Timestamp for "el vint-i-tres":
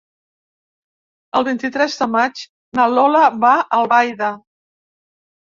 1.41-1.99